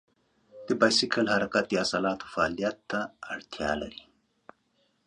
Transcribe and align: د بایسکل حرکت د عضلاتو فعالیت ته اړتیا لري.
د 0.67 0.69
بایسکل 0.79 1.25
حرکت 1.35 1.65
د 1.69 1.73
عضلاتو 1.83 2.25
فعالیت 2.33 2.77
ته 2.89 2.99
اړتیا 3.33 3.71
لري. 3.81 4.03